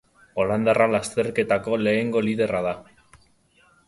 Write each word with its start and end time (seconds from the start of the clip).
Holandarra 0.43 0.85
lasterketako 0.93 1.77
lehenengo 1.87 2.23
liderra 2.29 2.63
da. 2.69 2.73